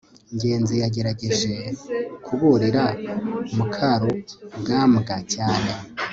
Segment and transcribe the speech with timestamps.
[0.35, 1.53] ngenzi yagerageje
[2.25, 2.85] kuburira
[3.55, 5.71] mukarugambwa cyane